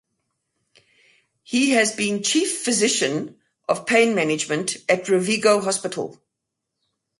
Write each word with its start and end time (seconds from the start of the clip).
He 1.43 1.73
has 1.73 1.95
been 1.95 2.23
chief 2.23 2.61
physician 2.61 3.39
of 3.69 3.85
pain 3.85 4.15
management 4.15 4.77
at 4.89 5.07
Rovigo 5.07 5.61
Hospital. 5.63 6.19